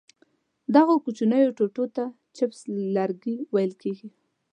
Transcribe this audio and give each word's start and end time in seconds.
دغو 0.75 0.95
کوچنیو 1.03 1.55
ټوټو 1.57 1.85
ته 1.95 2.03
چپس 2.35 2.59
لرګي 2.95 3.35
ویل 3.53 3.73
کېږي. 3.81 4.09